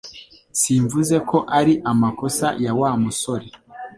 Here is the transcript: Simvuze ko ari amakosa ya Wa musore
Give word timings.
Simvuze 0.61 1.15
ko 1.29 1.37
ari 1.59 1.73
amakosa 1.91 2.47
ya 2.63 2.71
Wa 2.79 2.91
musore 3.03 3.47